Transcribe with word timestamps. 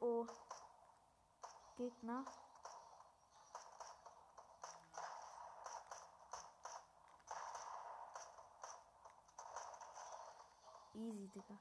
oh. 0.00 0.26
Gegner. 1.76 2.24
Easy, 10.94 11.28
Digga. 11.28 11.58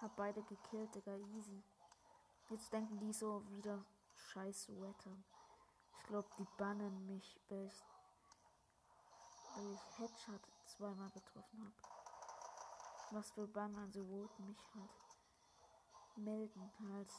Hab 0.00 0.14
beide 0.14 0.42
gekillt, 0.42 0.94
Digga. 0.94 1.16
Easy. 1.16 1.62
Jetzt 2.50 2.72
denken 2.72 2.98
die 2.98 3.12
so 3.12 3.42
wieder 3.48 3.84
scheiß 4.14 4.68
Wetter. 4.80 5.16
Ich 5.98 6.06
glaube, 6.06 6.28
die 6.38 6.46
bannen 6.56 7.06
mich, 7.06 7.40
ich, 7.48 7.84
weil 9.56 9.72
ich 9.72 9.98
Headshot 9.98 10.40
zweimal 10.66 11.10
getroffen 11.10 11.64
habe. 11.64 11.96
Was 13.12 13.30
für 13.30 13.46
Bann, 13.46 13.74
also 13.76 14.06
wollten 14.08 14.46
mich 14.46 14.58
halt 14.74 14.90
melden 16.16 16.72
halt. 16.90 17.12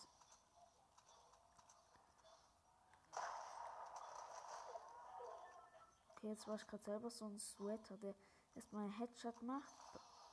Okay, 6.09 6.29
jetzt 6.29 6.47
war 6.47 6.55
ich 6.55 6.67
gerade 6.67 6.83
selber 6.83 7.09
so 7.09 7.25
ein 7.25 7.39
Sweater, 7.39 7.97
der 7.97 8.15
erstmal 8.55 8.85
einen 8.85 8.97
Headshot 8.97 9.41
macht 9.43 9.75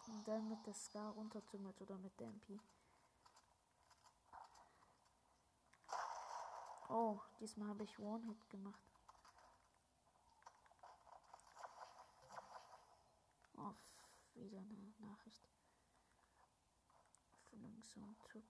und 0.07 0.27
dann 0.27 0.49
mit 0.49 0.67
der 0.67 0.75
Scar 0.75 1.13
runterzimmert 1.13 1.81
oder 1.81 1.97
mit 1.99 2.19
der 2.19 2.29
MP. 2.29 2.61
Oh, 6.89 7.21
diesmal 7.41 7.69
habe 7.69 7.85
ich 7.85 7.99
One-Hit 7.99 8.51
gemacht. 8.51 8.94
Oh, 13.57 13.75
wieder 14.35 14.59
eine 14.59 14.95
Nachricht. 14.99 15.49
Von 17.51 17.63
irgend 17.63 17.89
so 17.89 18.01
einem 18.01 18.19
Typ. 18.25 18.45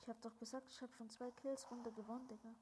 Ich 0.00 0.08
habe 0.08 0.20
doch 0.20 0.36
gesagt, 0.38 0.70
ich 0.70 0.80
habe 0.82 0.92
schon 0.94 1.10
zwei 1.10 1.30
Kills 1.32 1.68
runter 1.70 1.90
gewonnen, 1.90 2.28
Digga. 2.28 2.54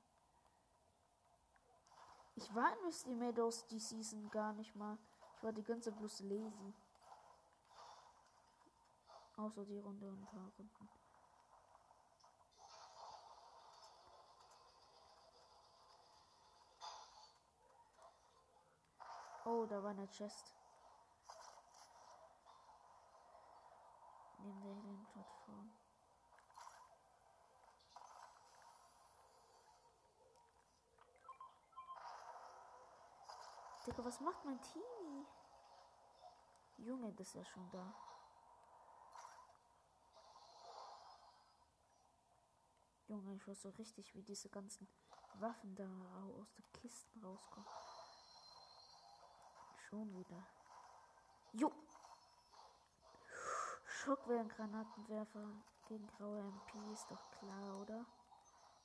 Ich 2.37 2.55
war 2.55 2.77
in 2.77 2.85
Misty 2.85 3.15
Meadows 3.15 3.67
die 3.67 3.79
Season 3.79 4.29
gar 4.31 4.53
nicht 4.55 4.75
mal. 4.75 4.99
Ich 5.37 5.43
war 5.43 5.53
die 5.53 5.63
ganze 5.63 5.93
bloß 5.93 6.21
lazy. 6.21 6.75
Außer 9.37 9.65
die 9.65 9.79
Runde 9.79 10.09
und 10.09 10.23
ein 10.23 10.27
paar 10.27 10.53
Runden. 10.59 10.89
Oh, 19.47 19.67
da 19.67 19.83
war 19.83 19.91
eine 19.91 20.09
Chest. 20.09 20.55
Neben 24.39 24.61
der 24.63 24.75
Helium-Plattform. 24.75 25.71
Digga, 33.87 34.05
was 34.05 34.21
macht 34.21 34.45
mein 34.47 34.61
Team? 34.63 35.27
Junge, 36.79 37.13
das 37.13 37.29
ist 37.29 37.35
ja 37.35 37.45
schon 37.45 37.71
da. 37.71 37.95
Junge, 43.09 43.35
ich 43.35 43.47
weiß 43.47 43.61
so 43.61 43.69
richtig, 43.71 44.15
wie 44.15 44.23
diese 44.23 44.49
ganzen 44.49 44.89
Waffen 45.35 45.75
da 45.75 45.85
aus 46.41 46.51
den 46.55 46.73
Kisten 46.73 47.23
rauskommen. 47.23 47.69
Schon 49.95 50.13
wieder. 50.13 50.45
Jo! 51.53 51.71
Schockwellengranatenwerfer 53.87 55.47
gegen 55.87 56.09
graue 56.09 56.41
MP 56.41 56.93
ist 56.93 57.09
doch 57.13 57.31
klar, 57.31 57.81
oder? 57.81 58.05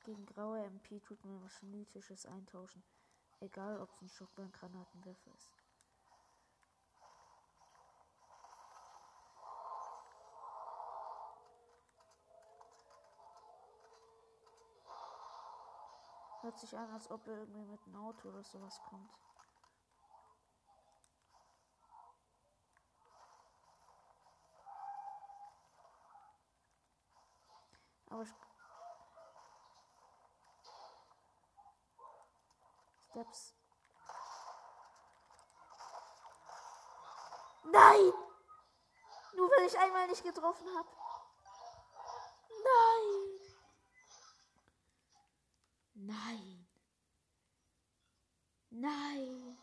Gegen 0.03 0.23
graue 0.27 0.63
MP 0.65 0.99
tut 0.99 1.25
man 1.25 1.43
was 1.43 1.63
Mythisches 1.63 2.27
eintauschen. 2.27 2.83
Egal, 3.39 3.81
ob 3.81 3.89
es 3.89 4.01
ein 4.03 4.09
Schockwellengranatenwerfer 4.09 5.31
ist. 5.33 5.51
Hört 16.41 16.59
sich 16.59 16.77
an, 16.77 16.91
als 16.91 17.09
ob 17.09 17.25
er 17.25 17.39
irgendwie 17.39 17.65
mit 17.65 17.83
einem 17.87 17.95
Auto 17.95 18.29
oder 18.29 18.43
sowas 18.43 18.79
kommt. 18.87 19.09
Ich 28.21 28.33
Steps. 33.09 33.53
Nein! 37.63 38.13
Nur 39.35 39.49
weil 39.49 39.67
ich 39.67 39.79
einmal 39.79 40.07
nicht 40.07 40.23
getroffen 40.23 40.67
habe. 40.75 40.89
Nein! 42.63 43.39
Nein! 45.93 46.67
Nein! 48.69 49.57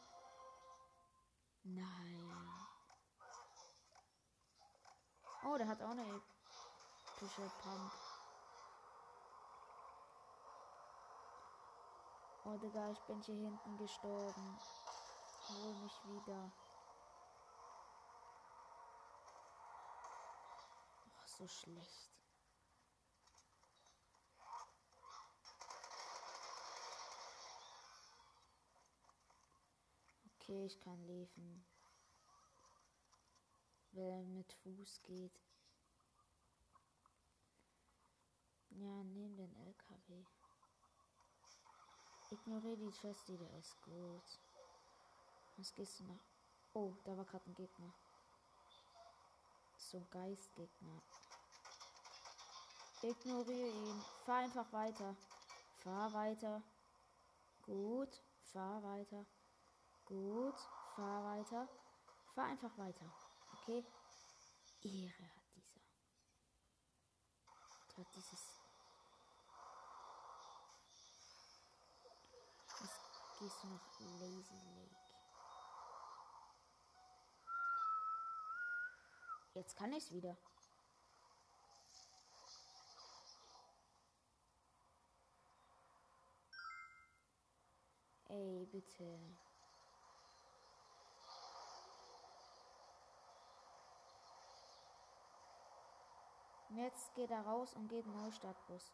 Nein! 1.63 2.67
Oh, 5.45 5.57
der 5.57 5.69
hat 5.69 5.83
auch 5.83 5.91
eine 5.91 6.23
epische 7.17 7.51
Pump. 7.63 8.16
Oh, 12.49 12.57
Digga, 12.59 12.93
ich 12.93 13.01
bin 13.09 13.21
hier 13.23 13.35
hinten 13.35 13.77
gestorben. 13.77 14.61
Hol 15.49 15.75
mich 15.83 16.05
wieder. 16.05 16.53
Oh, 21.09 21.27
so 21.27 21.49
schlecht. 21.49 22.13
Okay, 30.37 30.67
ich 30.67 30.79
kann 30.79 31.05
liefen. 31.05 31.67
Wer 33.91 34.23
mit 34.23 34.53
Fuß 34.53 35.03
geht. 35.03 35.41
Ja, 38.71 39.03
nehmen 39.03 39.37
den 39.37 39.53
LKW. 39.57 40.25
Ignoriere 42.31 42.77
die 42.77 42.91
Chest, 42.91 43.29
die 43.29 43.37
da 43.37 43.47
ist. 43.59 43.81
Gut. 43.83 44.41
Was 45.57 45.73
gehst 45.75 46.01
du 46.01 46.05
nach? 46.05 46.21
Oh, 46.75 46.93
da 47.05 47.17
war 47.17 47.25
gerade 47.25 47.47
ein 47.47 47.55
Gegner. 47.55 47.93
So 49.77 49.99
ein 49.99 50.11
Geistgegner. 50.11 51.03
Ignoriere 53.03 53.69
ihn. 53.69 54.03
Fahr 54.25 54.39
einfach 54.39 54.73
weiter. 54.73 55.17
Fahr 55.79 56.13
weiter. 56.13 56.63
Gut. 57.63 58.23
Fahr 58.53 58.83
weiter. 58.83 59.25
Gut. 60.05 60.59
Fahr 60.97 61.25
weiter. 61.25 61.69
Fahr 62.35 62.47
einfach 62.47 62.77
weiter. 62.77 63.07
Okay? 63.53 63.85
Ehre 64.83 65.23
hat 65.23 65.55
dieser. 65.55 65.81
Hat 67.97 68.15
dieses 68.17 68.56
gehst 73.39 73.63
du 73.63 73.69
nach 73.69 74.01
Lazy 74.21 74.55
Lake. 74.55 74.97
Jetzt 79.55 79.77
kann 79.77 79.93
ich's 79.93 80.13
wieder. 80.13 80.37
Ey, 88.29 88.67
bitte. 88.71 89.19
Jetzt 96.71 97.15
geht 97.15 97.31
er 97.31 97.41
raus 97.41 97.73
und 97.75 97.89
geht 97.89 98.07
Neustartbus. 98.07 98.93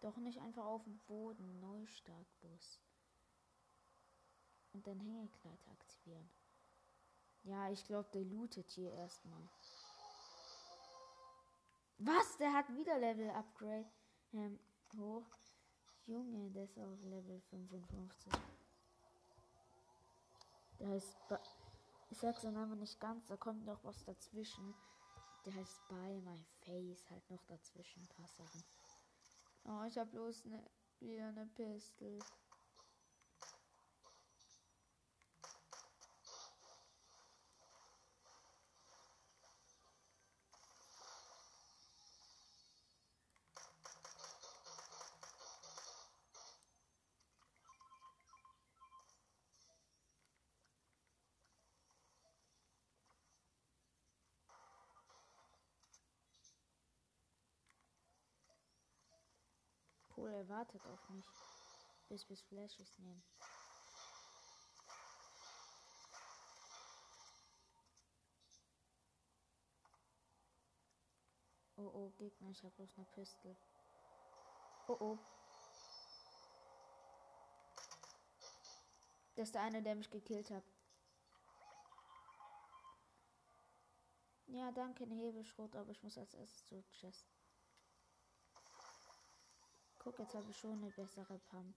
Doch 0.00 0.16
nicht 0.16 0.40
einfach 0.40 0.64
auf 0.64 0.84
dem 0.84 0.98
Boden. 1.06 1.60
Neustartbus. 1.60 2.80
Und 4.72 4.86
dann 4.86 5.00
Hängegleiter 5.00 5.70
aktivieren. 5.70 6.28
Ja, 7.44 7.70
ich 7.70 7.84
glaube, 7.84 8.08
der 8.12 8.24
lootet 8.24 8.70
hier 8.70 8.92
erstmal. 8.92 9.48
Was? 11.98 12.36
Der 12.38 12.52
hat 12.52 12.68
wieder 12.74 12.98
Level 12.98 13.30
Upgrade 13.30 13.90
ähm, 14.32 14.58
hoch. 14.98 15.26
Junge, 16.06 16.50
der 16.50 16.64
ist 16.64 16.78
auf 16.78 17.02
Level 17.02 17.40
55. 17.50 18.32
Der 20.78 20.88
heißt. 20.88 21.28
Ba 21.28 21.40
ich 22.08 22.18
sag's 22.18 22.42
dann 22.42 22.56
aber 22.56 22.76
nicht 22.76 23.00
ganz, 23.00 23.26
da 23.26 23.36
kommt 23.36 23.66
noch 23.66 23.82
was 23.82 24.04
dazwischen. 24.04 24.74
Der 25.44 25.54
heißt 25.54 25.88
By 25.88 26.20
My 26.20 26.44
Face, 26.60 27.10
halt 27.10 27.28
noch 27.30 27.42
dazwischen 27.46 28.02
ein 28.02 28.08
paar 28.08 28.28
Sachen. 28.28 28.62
Oh, 29.68 29.84
ich 29.88 29.98
hab 29.98 30.10
bloß 30.12 30.44
ne, 30.44 30.62
wieder 31.00 31.26
eine 31.28 31.46
Pistole. 31.56 32.20
Cool, 60.26 60.34
er 60.34 60.48
wartet 60.48 60.84
auf 60.86 61.08
mich. 61.10 61.24
Bis 62.08 62.24
bis 62.24 62.42
Flashes 62.42 62.98
nehmen. 62.98 63.22
Oh 71.76 71.90
oh, 71.94 72.10
Gegner, 72.16 72.50
ich 72.50 72.64
habe 72.64 72.74
bloß 72.74 72.96
eine 72.96 73.06
Pistole. 73.06 73.56
Oh 74.88 74.96
oh. 74.98 75.18
Das 79.36 79.48
ist 79.48 79.54
der 79.54 79.62
eine, 79.62 79.80
der 79.80 79.94
mich 79.94 80.10
gekillt 80.10 80.50
hat. 80.50 80.64
Ja, 84.46 84.72
danke, 84.72 85.04
ein 85.04 85.12
Hebelschrot, 85.12 85.76
aber 85.76 85.92
ich 85.92 86.02
muss 86.02 86.18
als 86.18 86.34
erstes 86.34 86.66
zur 86.66 86.82
Chest. 86.90 87.28
Guck, 90.06 90.20
jetzt 90.20 90.36
habe 90.36 90.48
ich 90.48 90.56
schon 90.56 90.70
eine 90.70 90.88
bessere 90.92 91.36
Pump. 91.50 91.76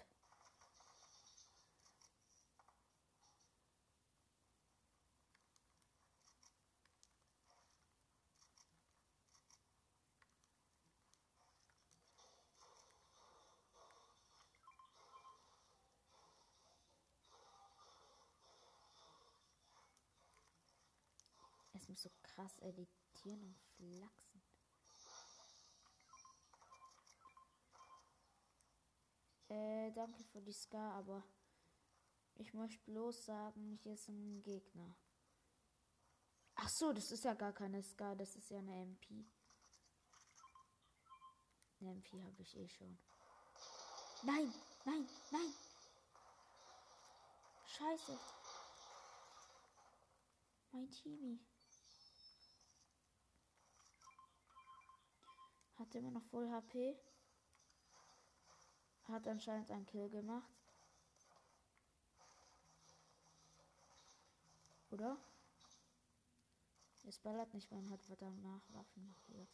Es 21.74 21.90
muss 21.90 22.04
so 22.04 22.12
krass 22.22 22.60
editieren 22.60 23.42
und 23.42 23.58
flachsen. 23.76 24.29
Äh, 29.50 29.92
danke 29.92 30.24
für 30.26 30.42
die 30.42 30.54
Ska, 30.54 30.92
aber 30.92 31.24
ich 32.36 32.54
möchte 32.54 32.84
bloß 32.86 33.26
sagen, 33.26 33.80
hier 33.82 33.94
ist 33.94 34.08
ein 34.08 34.42
Gegner. 34.44 34.96
Ach 36.56 36.70
so, 36.70 36.94
das 36.94 37.12
ist 37.12 37.24
ja 37.24 37.34
gar 37.34 37.54
keine 37.54 37.82
Ska, 37.82 38.14
das 38.14 38.36
ist 38.36 38.52
ja 38.52 38.60
eine 38.60 38.82
MP. 38.82 39.26
Eine 41.80 41.92
MP 41.92 42.22
habe 42.24 42.42
ich 42.42 42.56
eh 42.58 42.68
schon. 42.68 42.98
Nein, 44.24 44.54
nein, 44.86 45.08
nein. 45.32 45.54
Scheiße. 47.66 48.20
Mein 50.72 50.92
Teamie. 50.92 51.40
Hat 55.76 55.96
immer 55.96 56.12
noch 56.12 56.26
voll 56.26 56.52
HP. 56.52 57.00
Hat 59.10 59.28
anscheinend 59.28 59.72
einen 59.72 59.88
Kill 59.88 60.08
gemacht. 60.10 60.50
Oder? 64.92 65.18
Es 67.08 67.18
ballert 67.18 67.52
nicht, 67.54 67.72
man 67.72 67.90
hat 67.90 68.04
verdammt 68.04 68.44
nach 68.44 68.62
Waffen 68.70 69.08
markiert. 69.08 69.50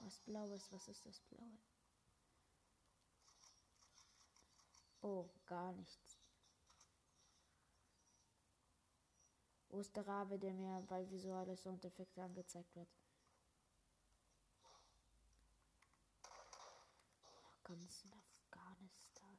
Was 0.00 0.18
blaues, 0.20 0.70
was 0.70 0.86
ist 0.86 1.04
das 1.04 1.20
blaue? 1.20 1.58
Oh, 5.02 5.28
gar 5.46 5.72
nichts. 5.72 6.18
Wo 9.68 9.80
ist 9.80 9.96
der 9.96 10.06
Rabe, 10.06 10.38
der 10.38 10.52
mir 10.52 10.80
bei 10.88 11.10
visuelle 11.10 11.56
Soundeffekte 11.56 12.22
angezeigt 12.22 12.76
wird? 12.76 12.88
Ganz 17.64 18.04
in 18.04 18.12
Afghanistan. 18.12 19.38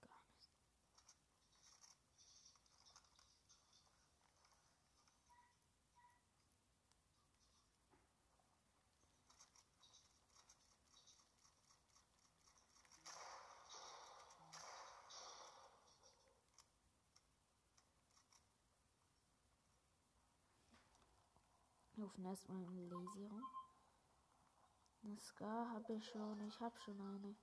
Nicht. 0.00 0.50
Wir 21.94 22.04
rufen 22.04 22.24
erstmal 22.24 22.58
einen 22.58 22.88
Lazy 22.88 23.26
rum. 23.26 23.65
Eine 25.06 25.20
Ska 25.20 25.68
habe 25.72 25.92
ich 25.92 26.04
schon. 26.08 26.40
Ich 26.48 26.58
habe 26.60 26.76
schon 26.80 27.00
eine. 27.00 27.36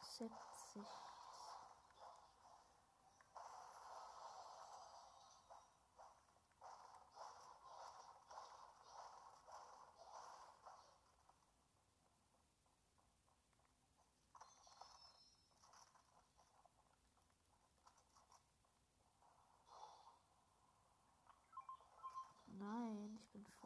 70. 0.00 0.30
Nein, 0.76 1.05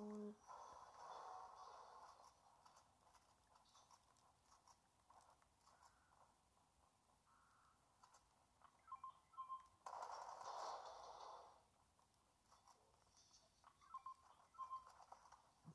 voll. 0.00 0.34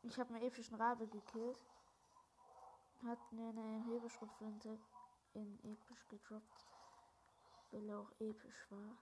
Ich 0.03 0.19
habe 0.19 0.33
einen 0.33 0.43
epischen 0.43 0.75
Rabe 0.75 1.07
gekillt. 1.07 1.57
Hat 3.03 3.31
mir 3.31 3.49
eine 3.49 3.83
Hebelschrotflinte 3.85 4.79
in 5.33 5.59
episch 5.63 6.07
gedroppt. 6.07 6.65
Weil 7.71 7.89
er 7.89 7.99
auch 7.99 8.11
episch 8.19 8.71
war. 8.71 8.97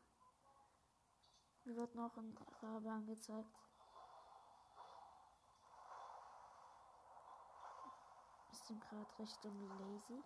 Mir 1.66 1.76
wird 1.76 1.96
noch 1.96 2.18
ein 2.18 2.38
Rabe 2.62 2.90
angezeigt. 2.90 3.73
Sind 8.64 8.82
gerade 8.82 9.20
Richtung 9.20 9.78
Lazy. 9.78 10.24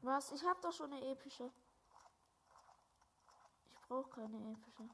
Was? 0.00 0.32
Ich 0.32 0.42
habe 0.44 0.60
doch 0.62 0.72
schon 0.72 0.92
eine 0.94 1.10
epische. 1.10 1.52
Ich 3.70 3.80
brauche 3.86 4.08
keine 4.08 4.52
epische. 4.52 4.88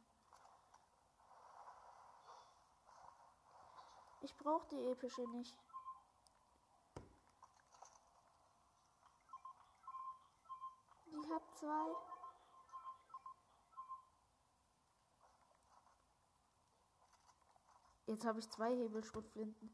Ich 4.22 4.36
brauche 4.36 4.66
die 4.68 4.84
epische 4.90 5.22
nicht. 5.30 5.56
Ich 11.06 11.30
habe 11.30 11.50
zwei. 11.54 12.17
Jetzt 18.08 18.24
habe 18.24 18.38
ich 18.38 18.48
zwei 18.48 18.74
Hebelschrotflinten. 18.74 19.70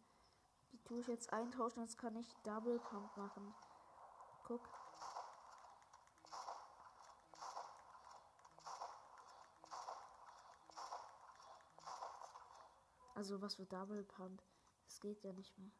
Die 0.72 0.82
tue 0.82 0.98
ich 0.98 1.06
jetzt 1.06 1.32
eintauschen, 1.32 1.82
jetzt 1.82 1.98
kann 1.98 2.16
ich 2.16 2.26
Double 2.42 2.80
Pump 2.80 3.16
machen. 3.16 3.54
Guck. 4.42 4.60
Also 13.14 13.40
was 13.40 13.54
für 13.54 13.66
Double 13.66 14.02
Pump? 14.02 14.42
Das 14.86 14.98
geht 14.98 15.22
ja 15.22 15.32
nicht 15.32 15.56
mehr. 15.56 15.70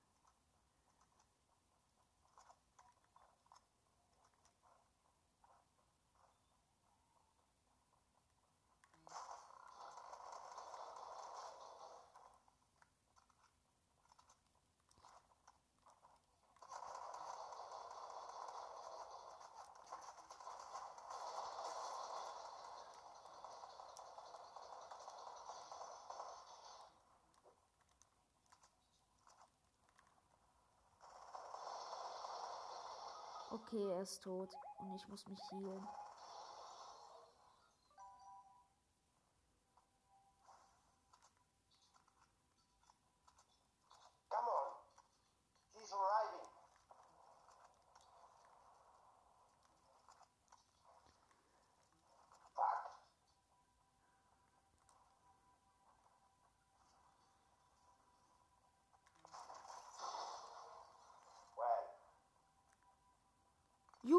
Okay, 33.55 33.87
er 33.89 34.01
ist 34.01 34.21
tot 34.25 34.49
und 34.81 34.97
ich 34.97 35.07
muss 35.07 35.29
mich 35.29 35.39
healen. 35.53 35.87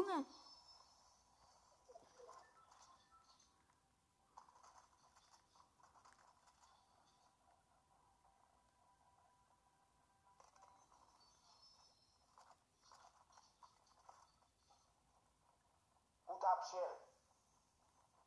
Junge! 0.06 0.24
put 16.26 16.46
up 16.46 16.64
shell. 16.70 16.96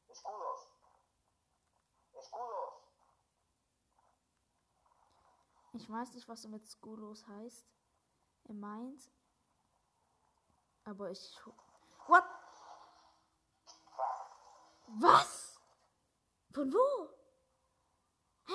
Escudos. 0.10 0.62
Escudos. 2.14 2.74
Ich 5.74 5.90
weiß 5.90 6.14
nicht, 6.14 6.28
was 6.28 6.44
er 6.44 6.50
mit 6.50 6.68
Skulos 6.68 7.28
heißt. 7.28 7.66
Er 8.46 8.54
meint. 8.54 9.12
Aber 10.84 11.12
ich. 11.12 11.40
What? 12.10 12.24
Was? 15.00 15.60
Von 16.56 16.74
wo? 16.74 17.10
Hä? 18.48 18.54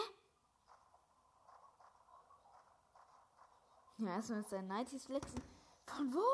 Ja, 3.99 4.16
erstmal 4.16 4.38
mit 4.38 4.49
seinen 4.49 4.73
90s 4.73 5.06
flexen. 5.06 5.40
Von 5.87 6.12
wo? 6.12 6.26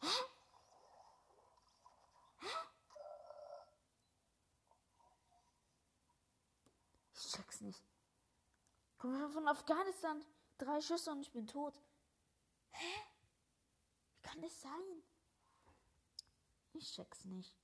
Hä? 0.00 0.16
Hä? 2.38 2.48
Ich 7.14 7.32
check's 7.34 7.60
nicht. 7.60 7.82
Komm 8.98 9.18
schon 9.18 9.32
von 9.32 9.48
Afghanistan. 9.48 10.24
Drei 10.58 10.80
Schüsse 10.80 11.10
und 11.10 11.22
ich 11.22 11.32
bin 11.32 11.48
tot. 11.48 11.74
Hä? 12.70 13.09
Das 14.40 14.58
sein? 14.58 15.02
Ich 16.72 16.94
check's 16.94 17.24
nicht. 17.26 17.59